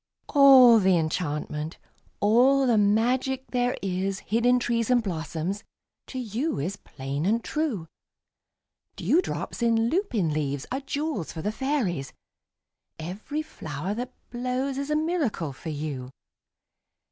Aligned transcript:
All 0.29 0.79
the 0.79 0.97
enchantment, 0.97 1.77
all 2.21 2.65
the 2.65 2.79
magic 2.79 3.45
there 3.51 3.77
is 3.83 4.17
Hid 4.21 4.47
in 4.47 4.57
trees 4.57 4.89
and 4.89 5.03
blossoms, 5.03 5.63
to 6.07 6.17
you 6.17 6.57
is 6.57 6.75
plain 6.75 7.23
and 7.23 7.43
true. 7.43 7.85
Dewdrops 8.95 9.61
in 9.61 9.89
lupin 9.91 10.33
leaves 10.33 10.65
are 10.71 10.79
jewels 10.81 11.31
for 11.31 11.43
the 11.43 11.51
fairies; 11.51 12.13
Every 12.97 13.43
flower 13.43 13.93
that 13.93 14.11
blows 14.31 14.79
is 14.79 14.89
a 14.89 14.95
miracle 14.95 15.53
for 15.53 15.69
you. 15.69 16.09